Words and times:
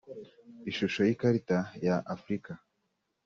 ishusho 0.69 0.99
y’ikarita 1.07 1.57
ya 1.85 1.95
Afurika 2.15 2.51